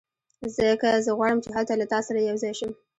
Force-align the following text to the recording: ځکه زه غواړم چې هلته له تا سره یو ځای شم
ځکه 0.55 0.89
زه 1.05 1.11
غواړم 1.17 1.39
چې 1.43 1.49
هلته 1.55 1.73
له 1.79 1.85
تا 1.91 1.99
سره 2.07 2.17
یو 2.21 2.37
ځای 2.43 2.53
شم 2.59 2.71